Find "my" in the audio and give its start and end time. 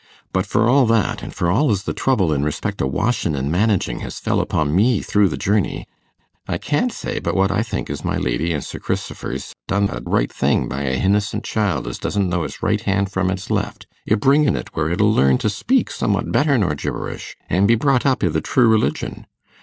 8.03-8.17